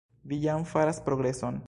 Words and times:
Vi 0.31 0.39
jam 0.45 0.65
faras 0.71 1.01
progreson. 1.11 1.59